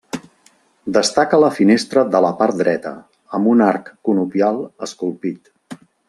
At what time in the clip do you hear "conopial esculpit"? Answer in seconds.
4.09-5.79